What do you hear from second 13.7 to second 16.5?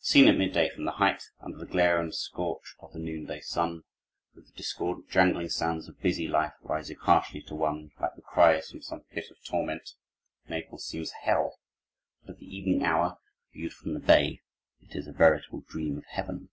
from the bay, it is a veritable dream of heaven.